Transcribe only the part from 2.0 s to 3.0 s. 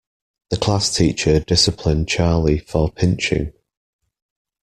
Charlie for